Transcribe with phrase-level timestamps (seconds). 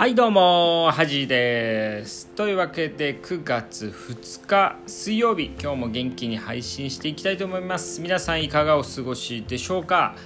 [0.00, 2.28] はいどうもはじです。
[2.28, 5.48] というわけで9月2日水曜日。
[5.62, 8.00] 今日も元気に配信していきたいと思います。
[8.00, 10.16] 皆さんいかがお過ごしでしょうか、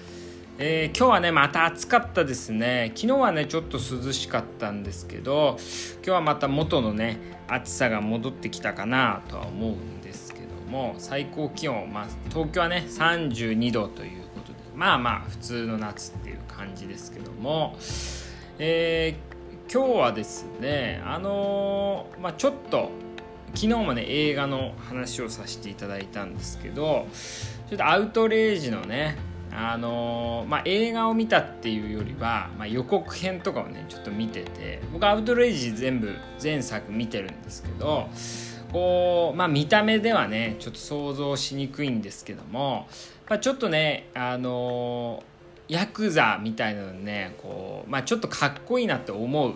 [0.58, 2.92] えー、今日はねまた暑かったですね。
[2.94, 5.56] 昨日はねちょっと涼しかったんですけど
[5.96, 7.18] 今日はまた元のね
[7.48, 17.76] 暑さが戻ってきたかなとは思うんですけども最高気温、まあ、東京はね32度ということでまあまあ普通の夏っていう感じですけども
[18.58, 19.33] えー、
[19.72, 22.90] 今日はですねあのー、まあ、ちょっと
[23.54, 27.06] 昨日もね映画の話をさせていただいたんですけど
[27.68, 29.16] ちょっとアウトレイジのね
[29.52, 38.08] あのー、まあ、映画を見たっていうよりは、まあ、予告編とかをねちょっと見てて僕アウトレイジ全部前作見てるんですけど
[38.72, 42.88] こう、まあ、見た目ではねちょっと想像しにくいんですけども、
[43.28, 45.33] まあ、ちょっとねあのー
[45.68, 49.54] ヤクザみたいなのねこう、まあ、ちょっとかっこいいなって思う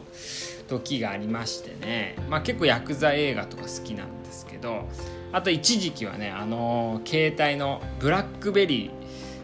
[0.69, 4.89] 時がありましてね、まあ、結構ヤクザ映画とか好きなんですけど
[5.33, 8.91] あと一時期はねあの携帯のブラックベリー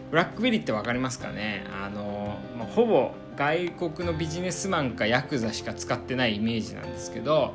[0.09, 1.65] ブラックベリーって分かりますかね？
[1.83, 7.53] あの、まあ、ほぼ外国のビジネスマンかヤクザしか使ってないイメージなんですけど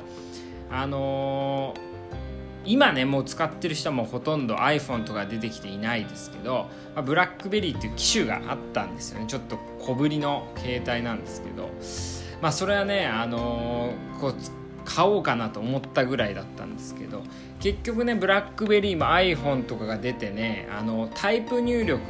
[0.69, 1.73] あの
[2.65, 9.25] 今ねもう使ってる人もほとんど iPhone とか出てきていないですけど、まあ、ブラックベリーっていう機種があったんですよね。
[9.27, 11.69] ちょっと小ぶりの携帯なんですけど。
[12.41, 14.35] まあそれはねあのー、こう
[14.83, 17.23] 買おうかなと思ったぐらいだったんですけど。
[17.59, 22.01] 結局ねブラックベリーも iPhone とかが出てねあのタイプ入力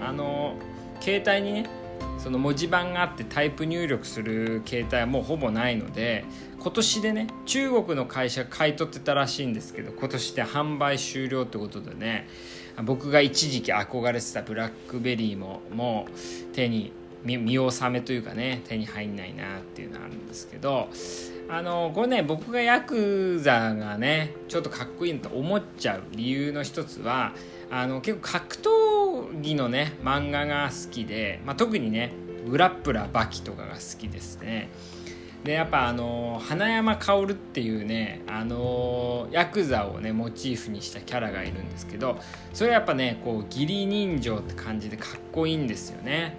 [0.00, 0.54] あの
[1.00, 1.70] 携帯にね
[2.18, 6.24] その文字盤があってタイプ入力する携帯はもうほぼないので
[6.58, 12.28] 今年でね中国の会社買い取ってたらしいんですけど今年で販売終了ってことでね
[12.84, 16.92] 僕が一時期憧れてたブラックベリーももう手に
[17.24, 20.88] 見納めというかね手に入んないなっていうのはあるんですけど
[21.48, 27.32] あのこれね僕がヤクザがねちょっとかっこいいなと思っちゃう理由の一つは
[27.70, 32.12] あの結構格闘技のね漫画が好きで、まあ、特にね
[32.48, 34.70] グラップラーバキとかが好きですね。
[35.44, 42.18] でやっぱあの花山薫っていうねあのヤクザをねモチーフにしたキャラがいるんですけど
[42.52, 46.36] それはやっぱねこう義理人情って感じでかっこいいんですよね。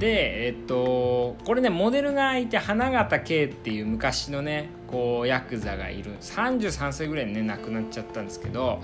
[0.00, 6.16] でえっとこれねモデルがいて花形圭っていう昔のねこうヤクザがいる。
[6.20, 8.80] 33歳ぐらいにね亡くなっちゃったんですけど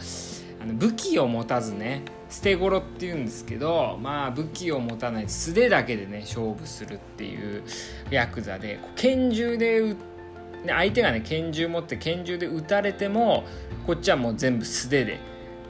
[0.62, 7.64] あの武器を持たずね捨て頃っていうんですけどまあ武器を持たない素手だけでね勝負するっていう
[8.10, 9.96] ヤクザで拳銃で
[10.66, 13.44] 相手がね拳銃持って拳銃で撃たれても
[13.86, 15.18] こっちはもう全部素手で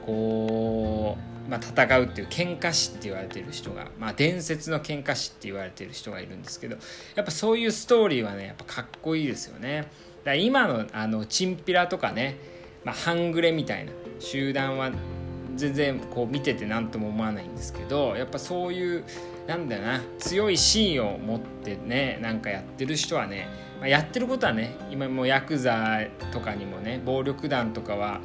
[0.05, 1.17] こ
[1.47, 6.77] う、まあ、戦うっていう喧嘩師って言われてる人が、まあ、伝説の喧嘩師って言われてる人がいるんですけど
[7.15, 9.87] やっぱそういうストーリーはねやっぱかっこいいですよね。
[10.23, 12.37] だ今のあのチンピラとかね、
[12.83, 14.91] まあ、半グレみたいな集団は
[15.55, 19.03] 全然こう見てて何とも思わないんですけどやっぱそういう
[19.47, 23.47] なんだよな強い芯を持ってねなんかやってる人はね、
[23.79, 25.99] まあ、やってることはね今もうヤクザ
[26.31, 28.21] とかにもね暴力団とかは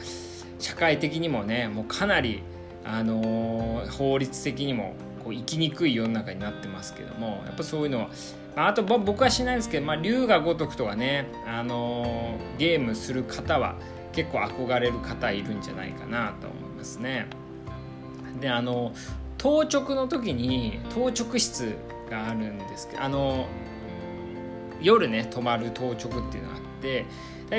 [0.58, 2.42] 社会的にもねもうかなり、
[2.84, 8.08] あのー、法律的にもこう生きにくい世の中になってますけどもやっぱそういうのは、
[8.56, 13.76] あ、と僕はしないですけど、まあ、龍が如くとかね、あのー、ゲームする方は
[14.18, 17.28] 結構憧れる方いるんじゃないかなと思いますね。
[18.40, 18.92] であの
[19.36, 21.76] 当直の時に当直室
[22.10, 23.46] があるんですけどあの
[24.80, 25.96] 夜ね泊まる当直っ
[26.32, 27.06] ていうのがあって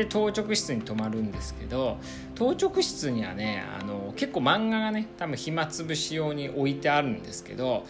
[0.10, 1.98] 当直室に泊まるんですけど
[2.36, 7.86] 当直室にはねあの結構漫画がね多分暇つぶし用に置いてあるんですけど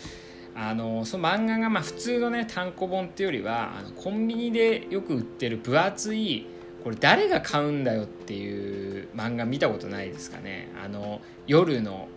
[0.53, 10.69] あのその漫画がまあ普通のね単行本っていうよりはあのコンビニでよく売ってる分厚いこれ誰が買うんだよっていう漫画見たことないですかね。
[10.83, 12.07] あの夜の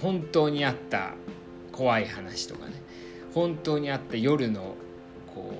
[0.00, 1.14] 本当にあった
[1.72, 2.74] 怖い話とかね。
[3.34, 4.74] 本当にあった夜の
[5.34, 5.52] こ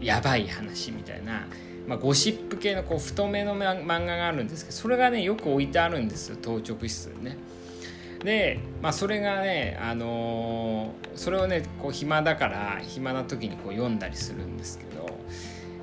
[0.00, 1.46] うやばい話みたいな、
[1.86, 7.36] まあ、ゴシップ系のこう太めの漫画があるんですけどそれがねよく置いてあるんですよ当直室にね。
[8.24, 14.89] で、まあ、それがね、あのー、それをねこう暇だから暇な時にこう読んだりするんですけど。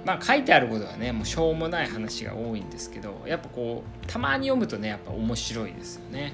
[0.07, 6.33] まあ書いてあることはねもうしょうもない話が多いんですけどやっぱこうたまに読むとねやっぱ面白いですよね。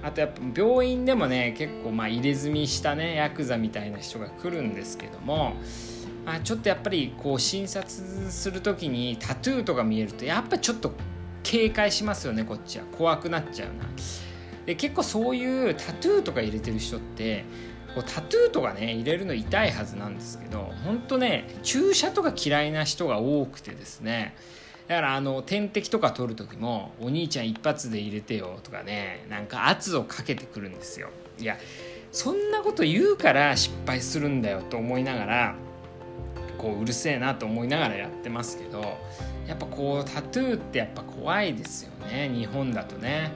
[0.00, 5.54] あとやっぱ病院でもね結構まあ入れ墨したねヤクザみたいな人が来るんですけども、
[6.24, 7.90] まあ、ちょっとやっぱりこう診察
[8.30, 10.92] する時にタトゥーとか見えるとやっぱちょっと
[11.42, 13.86] 警戒しますよねこっちは怖くなっちゃうな。
[14.66, 17.44] で結構そういうタトゥーとか入れてる人って
[17.94, 24.34] こうタトゥーとかね入れるの痛いはずなんですけど本当ね注射とか嫌いな人が多くてですね。
[24.88, 31.08] だからあの点滴とか取る時も「お兄ちゃん一発で入れてよ」とかねなんか圧をかけてくるんですよ。
[31.38, 31.56] いや
[32.12, 35.54] そんなこと言うから失敗するんだよと思いながら
[36.58, 38.98] こううるせえなと思いながらやってますけど
[39.48, 43.32] やっぱこうタトゥーってやっぱ怖いですよね日本だとね。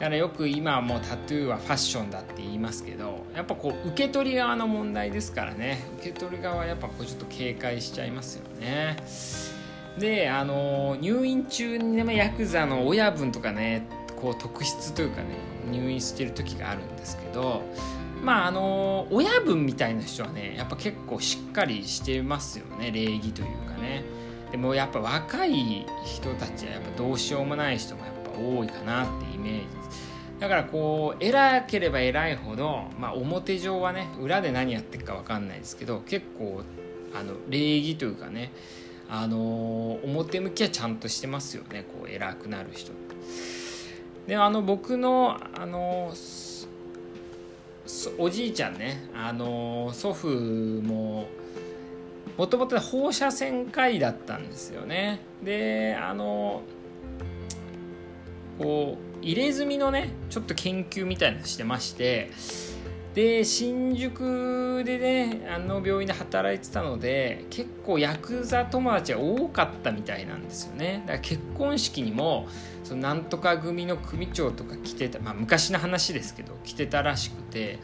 [0.00, 5.84] だからよく今はもうタトゥーはファッションだって言いますけどやっぱこう受け取り側の問題ですからね。
[5.98, 8.96] 受け取る側はやっぱこうちょっと警戒しちゃいますよね。
[9.98, 13.86] であの入院中にねヤクザの親分とかね
[14.16, 15.26] こう特質というかね
[15.70, 17.62] 入院してる時があるんですけど
[18.22, 22.90] まああの親分みたいな人はねやっぱ結構しっかりしてますよね。
[22.90, 24.02] 礼儀というかね。
[24.50, 30.10] でもやっぱ若い人たちはやっぱどうしようもない人もやっぱ多いかなってイメージです。
[30.40, 36.62] だからこう偉ければ偉いほど、まあ、表上はね裏で何やってるか分かんないですけど結構
[37.14, 38.50] あの礼儀というかね
[39.10, 41.84] あの表向きはちゃんとしてますよね。
[41.92, 42.92] こう偉くなる人。
[44.26, 46.12] であの僕のあの
[48.18, 51.26] おじいちゃんねあの祖父も
[52.38, 55.20] もともと放射線科医だったんですよね。
[55.42, 56.62] であの
[58.60, 62.30] こう入れ墨のねちょっと研究みたいなのしてまして
[63.14, 71.02] で新宿でねあの病院で働いてたので結構ヤクザ友達が多かったみたいなんですよね。
[71.06, 72.46] だから結婚式にも
[72.84, 77.80] そのなんとか組の組長とか来てた、まあ、昔の話ですけど来てたらしくて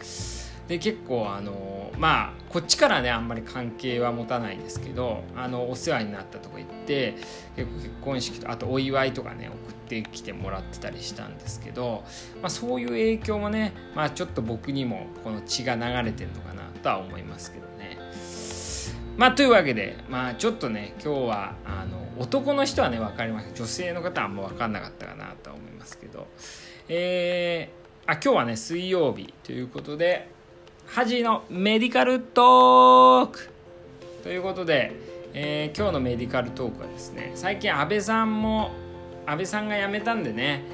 [0.69, 7.15] で結構あのまあこっちからねあんまり関係は持たないですけどあのお世話になったとこ行って
[7.57, 12.05] 結構結婚式とあとお祝いとかね送ってきてもらってたりしたんですけど、
[12.43, 17.99] まあ、そういう影響もね、まあ、ちょっと僕にもこの血が流れてるのかなとは思いますけどね。
[19.17, 26.27] まあ、というわけで、まあ、ちょっとね今日はあの男の人はね分かりました女性の方はあんま分かんなかったかなとは思いますけど、
[26.89, 30.29] えー、あ今日はね水曜日ということで
[30.87, 33.51] ハジのメディカルトーク。
[34.23, 34.93] ということで、
[35.35, 38.71] えー、今日のメディカルトークはですね最近安倍さんも
[39.27, 40.65] 安倍さんが辞めたんでね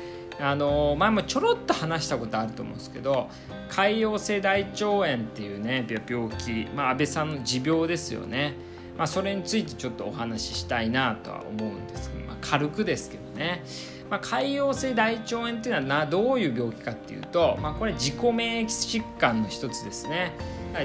[0.41, 3.29] あの前もちょろっと話したことあると思うんですけど
[3.71, 8.55] 潰瘍性大腸炎っていうね病気、まあ、安倍さんの持病ですよね、
[8.97, 13.65] まあ、それについてちょっとお話ししたいなとは思うんですけど、まあ、軽くですけどね。
[14.13, 20.33] まあ、潰瘍性大腸炎っていうのはなどういう病気かっていうと、まあ、これ自己免疫疾患の一つですね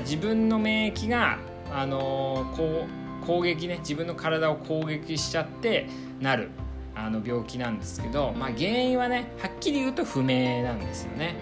[0.06, 1.38] 自分の免疫が、
[1.70, 2.88] あのー、こ
[3.22, 5.90] う攻撃ね自分の体を攻撃しちゃって
[6.22, 6.52] なる
[6.96, 11.36] あの病気なんですけど、まあ、原因はねはっきり言うと不明なんですよね。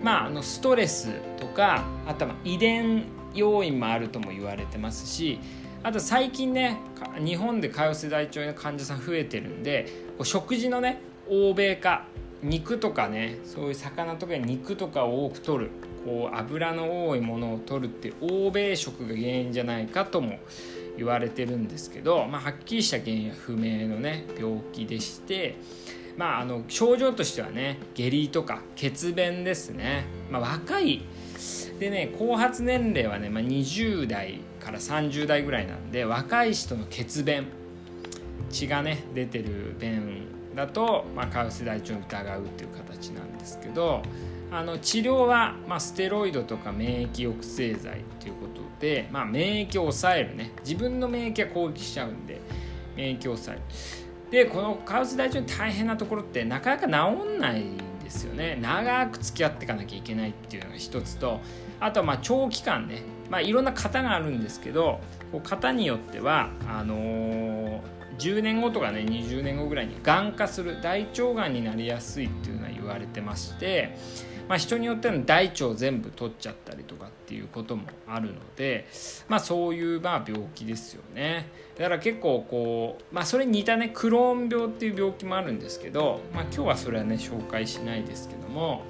[0.00, 3.02] まあ、あのストレスとかあとは遺伝
[3.34, 5.40] 要因もあるとも言われてますし
[5.82, 6.78] あと最近ね
[7.18, 9.86] 日本で潰瘍性大腸炎の患者さん増えてるんで
[10.22, 12.06] 食事のね欧米化
[12.42, 15.70] 肉とかねそういう魚とか肉とかを多く取る
[16.04, 20.38] こう油の多いものを取るって欧米食が原因じゃないかとも
[20.96, 25.56] 言われてるんですけど、まあ、はっきりした原因不明のね病気でして、
[26.16, 31.02] まあ、あの症状としてはね下痢とか血便ですね、まあ、若い
[31.82, 37.48] でね後発年齢はね、まあ、20代から30代ぐらいなんで若い人の血便
[38.50, 44.00] 血がね出てる便だと、まあ、カウス大腸を疑うっていう形なんですけど
[44.52, 52.40] あの治療は、まあ、ステロイドとか免疫抑制剤ということで、まあ、免疫を抑えるね自分の免疫は攻撃しちゃうんで
[52.94, 53.62] 免疫を抑える。
[54.30, 58.56] でこのカウス大腸に大変なところってなかなか治んないんですよね。
[58.62, 61.40] 長く付き合っていかなきゃいけないっていうのが一つと
[61.84, 65.00] あとはまあ長期間ね、まあ、いろんな型があるんですけど
[65.44, 67.52] 型によってはあのー
[68.18, 73.96] 10年後とかね20年後ぐらいにがん化する大腸がんになりやすいっていうのは言われてまして、
[74.48, 78.86] まあ、人によっては大腸全部取っちゃったりとかっていうこともあるので、
[79.28, 81.48] まあ、そういうまあ病気ですよね。
[81.76, 88.82] だから結構こう、まあ、それに似たねクローン病っていう病気もあるんですけど、まあ、今日はそれはね紹介しないですけども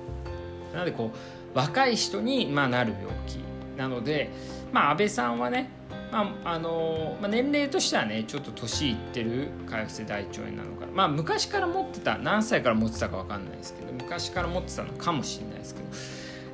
[0.73, 1.17] なのでこう
[1.55, 3.39] 若い人にまあなる病気
[3.77, 4.31] なので、
[4.73, 5.71] まあ、安倍さんはね
[6.11, 10.87] まああのまあ、年齢としてはねちょっと年いってる潰瘍性大腸炎なのか。
[10.93, 15.87] まあ昔から持ってた何歳から持ってたか分かんないですけど昔から持ってたのかもしれないですけど。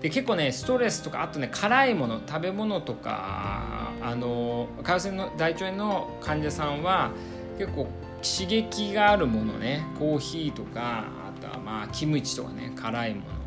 [0.01, 7.11] で結構ねストレスとかあとね辛いもの食べ物とかあの潰瘍性の大腸炎の患者さんは
[7.59, 7.89] 結構
[8.23, 13.38] 刺激があるものねコーヒーとかあとはまあキムチとかね辛いもの。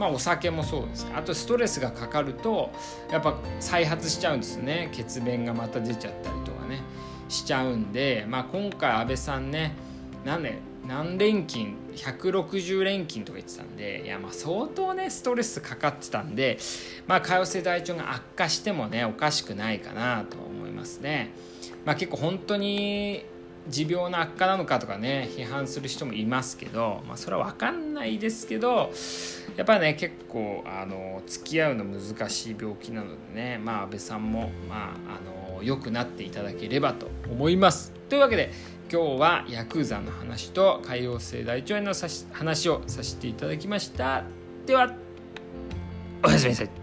[0.00, 1.06] まあ、お酒もそうです。
[1.14, 2.70] あとストレスがかかると
[3.12, 4.88] やっぱ再発しちゃうんですね。
[4.92, 6.80] 血便がまた出ちゃったりとかね。
[7.28, 9.76] しちゃうんで、まあ、今回安倍さんね
[10.24, 16.58] 何年何連勤160連勤とか言ってたんでいやまあ相当ねストレスかかってたんで
[17.06, 21.30] まあ潰瘍性大腸が悪化してもねおかしくないかなと思いますね。
[21.84, 23.24] まあ、結構本当に
[23.68, 28.90] 持病の悪化なのかとかね批判する人もいますけど、まあ、それは分かんないですけど
[29.56, 37.92] やっぱりね結構あの付き合うの難しい病気なのでねまあ安倍さんもまああの良くなっていただければと思います。
[38.08, 38.50] というわけで
[38.90, 41.94] 今日はヤクザの話と潰瘍性大腸炎の
[42.32, 44.24] 話をさせていただきました。
[44.66, 44.92] では
[46.24, 46.79] おやすみなさい。